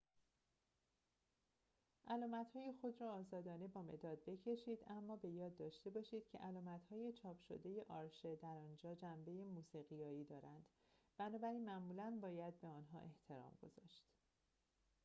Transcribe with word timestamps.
علامت‌های 2.07 2.73
خود 2.81 3.01
را 3.01 3.13
آزادانه 3.13 3.67
با 3.67 3.81
مداد 3.81 4.25
بکشید 4.25 4.79
اما 4.87 5.15
به 5.15 5.29
یاد 5.29 5.57
داشته 5.57 5.89
باشید 5.89 6.27
که 6.27 6.37
علامت‌های 6.37 7.13
چاپ 7.13 7.39
شده 7.39 7.85
آرشه 7.89 8.35
در 8.35 8.57
آنجا 8.57 8.95
جنبه 8.95 9.31
موسیقیایی 9.43 10.23
دارند 10.23 10.65
بنابراین 11.17 11.65
معمولا 11.65 12.19
باید 12.21 12.61
به 12.61 12.67
آنها 12.67 12.99
احترام 12.99 13.57
گذاشت 13.63 14.05